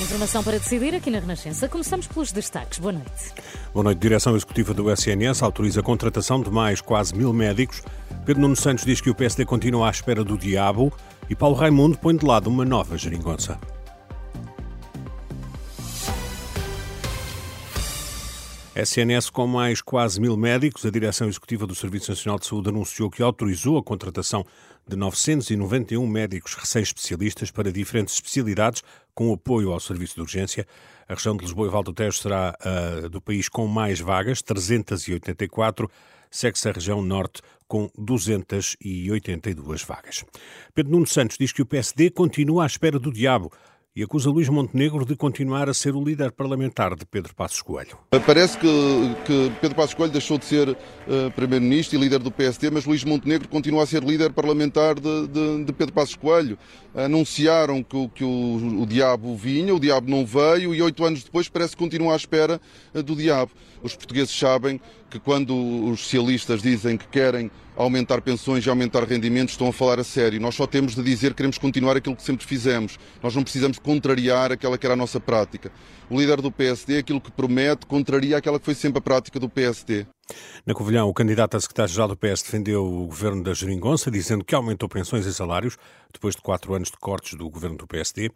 [0.00, 1.68] Informação para decidir aqui na Renascença.
[1.68, 2.78] Começamos pelos destaques.
[2.78, 3.34] Boa noite.
[3.74, 3.98] Boa noite.
[3.98, 7.82] Direção Executiva do SNS autoriza a contratação de mais quase mil médicos.
[8.24, 10.90] Pedro Nuno Santos diz que o PSD continua à espera do diabo
[11.28, 13.58] e Paulo Raimundo põe de lado uma nova geringonça.
[18.74, 23.10] SNS com mais quase mil médicos, a Direção Executiva do Serviço Nacional de Saúde anunciou
[23.10, 24.46] que autorizou a contratação
[24.86, 30.64] de 991 médicos recém-especialistas para diferentes especialidades, com apoio ao serviço de urgência.
[31.08, 34.40] A região de Lisboa e Val do Tejo será a do país com mais vagas,
[34.40, 35.90] 384.
[36.30, 40.24] Segue-se a região norte com 282 vagas.
[40.72, 43.50] Pedro Nuno Santos diz que o PSD continua à espera do diabo
[43.94, 47.98] e acusa Luís Montenegro de continuar a ser o líder parlamentar de Pedro Passos Coelho.
[48.24, 48.66] Parece que,
[49.26, 50.76] que Pedro Passos Coelho deixou de ser uh,
[51.34, 55.64] primeiro-ministro e líder do PSD, mas Luís Montenegro continua a ser líder parlamentar de, de,
[55.64, 56.56] de Pedro Passos Coelho.
[56.94, 61.48] Anunciaram que, que o, o, diabo vinha, o diabo não veio e oito anos depois
[61.48, 62.60] parece que continua à espera
[62.94, 63.50] uh, do diabo.
[63.82, 64.80] Os portugueses sabem
[65.10, 65.54] que quando
[65.90, 70.40] os socialistas dizem que querem aumentar pensões e aumentar rendimentos, estão a falar a sério.
[70.40, 72.98] Nós só temos de dizer que queremos continuar aquilo que sempre fizemos.
[73.22, 75.72] Nós não precisamos contrariar aquela que era a nossa prática.
[76.08, 79.48] O líder do PSD, aquilo que promete, contraria aquela que foi sempre a prática do
[79.48, 80.06] PSD.
[80.64, 84.54] Na Covilhã, o candidato a secretário-geral do PS defendeu o governo da Geringonça, dizendo que
[84.54, 85.76] aumentou pensões e salários
[86.12, 88.30] depois de quatro anos de cortes do governo do PSD.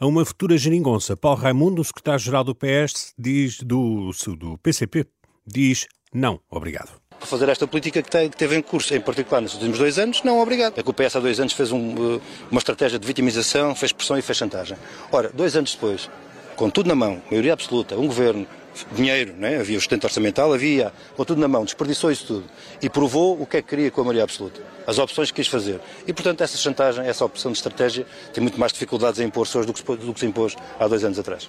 [0.00, 5.04] A uma futura geringonça, Paulo Raimundo, secretário-geral do PS, diz do, do PCP,
[5.44, 9.78] diz não, obrigado por fazer esta política que, teve em curso, em particular nos últimos
[9.78, 10.78] dois anos, não obrigado.
[10.78, 12.20] É que o PS há dois anos fez um, eh,
[12.50, 14.78] uma estratégia de vitimização, fez pressão e fez chantagem.
[15.10, 16.08] Ora, dois anos depois,
[16.54, 18.46] com tudo na mão, maioria absoluta, um governo,
[18.92, 19.58] dinheiro, né?
[19.58, 22.44] havia o sustento orçamental, havia, com tudo na mão, desperdiçou isso tudo
[22.80, 25.48] e provou o que é que queria com a maioria absoluta, as opções que quis
[25.48, 25.80] fazer.
[26.06, 29.66] E, portanto, essa chantagem, essa opção de estratégia tem muito mais dificuldades em impor-se hoje
[29.66, 31.48] do que, do que se impôs há dois anos atrás.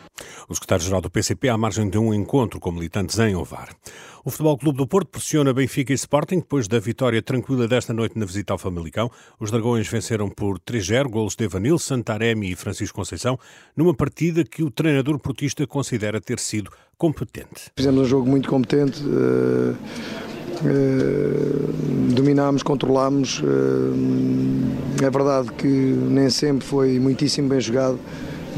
[0.50, 3.70] O secretário-geral do PCP à margem de um encontro com militantes em Ovar.
[4.26, 8.18] O Futebol Clube do Porto pressiona Benfica e Sporting depois da vitória tranquila desta noite
[8.18, 9.12] na visita ao Famalicão.
[9.40, 13.38] Os Dragões venceram por 3-0, golos de Evanil, Santaremi e Francisco Conceição,
[13.78, 17.70] numa partida que o treinador portista considera ter sido competente.
[17.76, 19.04] Fizemos um jogo muito competente.
[19.04, 19.78] Uh,
[20.66, 23.40] uh, dominámos, controlámos.
[23.40, 23.94] Uh,
[25.00, 28.00] é verdade que nem sempre foi muitíssimo bem jogado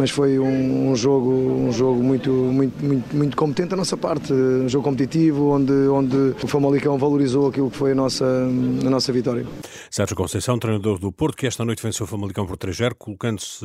[0.01, 4.33] mas foi um, um, jogo, um jogo muito, muito, muito, muito competente da nossa parte,
[4.33, 9.13] um jogo competitivo, onde, onde o Famalicão valorizou aquilo que foi a nossa, a nossa
[9.13, 9.45] vitória.
[9.91, 13.63] Sérgio Conceição, treinador do Porto, que esta noite venceu o Famalicão por 3-0, colocando-se,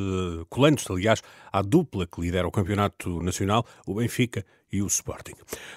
[0.50, 4.44] colando-se, aliás, à dupla que lidera o Campeonato Nacional, o Benfica
[4.76, 5.34] e o Sporting.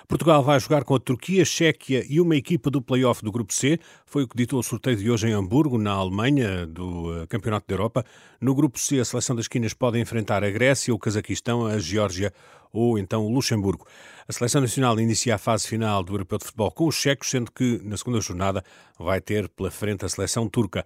[0.08, 3.80] Portugal vai jogar com a Turquia, Chequia e uma equipa do play-off do Grupo C.
[4.06, 7.66] Foi o que ditou o sorteio de hoje em Hamburgo, na Alemanha, do eh, Campeonato
[7.68, 8.06] da Europa.
[8.42, 12.34] No Grupo C, a seleção das esquinas pode enfrentar a Grécia, o Cazaquistão, a Geórgia
[12.72, 13.88] ou então o Luxemburgo.
[14.28, 17.52] A seleção nacional inicia a fase final do Europeu de Futebol com os checos, sendo
[17.52, 18.64] que na segunda jornada
[18.98, 20.86] vai ter pela frente a seleção turca.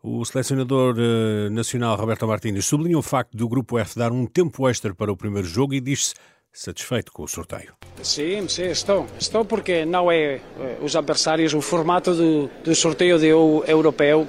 [0.00, 4.68] O selecionador uh, nacional Roberto Martínez sublinha o facto do Grupo F dar um tempo
[4.68, 6.14] extra para o primeiro jogo e diz-se
[6.52, 7.74] satisfeito com o sorteio.
[8.02, 9.06] Sim, sim, estou.
[9.18, 10.40] Estou porque não é eh,
[10.80, 14.26] os adversários, o formato do, do sorteio de europeu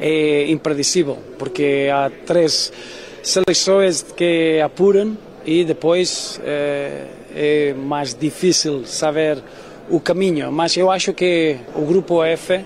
[0.00, 2.72] é impredicível, porque há três
[3.22, 9.42] seleções que apuram e depois é, é mais difícil saber
[9.88, 12.64] o caminho, mas eu acho que o grupo F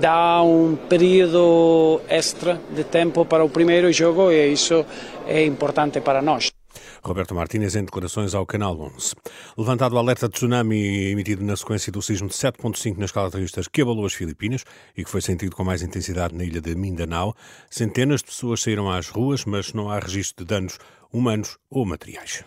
[0.00, 4.84] dá um período extra de tempo para o primeiro jogo e isso
[5.26, 6.57] é importante para nós.
[7.02, 9.14] Roberto Martínez em declarações ao Canal 11.
[9.56, 13.38] Levantado o alerta de tsunami emitido na sequência do sismo de 7.5 na escala de
[13.38, 14.64] Richter que abalou as Filipinas
[14.96, 17.34] e que foi sentido com mais intensidade na ilha de Mindanao,
[17.70, 20.78] centenas de pessoas saíram às ruas, mas não há registro de danos
[21.12, 22.44] humanos ou materiais.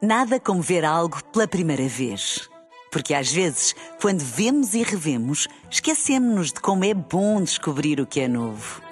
[0.00, 2.50] Nada como ver algo pela primeira vez.
[2.90, 8.20] Porque às vezes, quando vemos e revemos, esquecemos-nos de como é bom descobrir o que
[8.20, 8.91] é novo.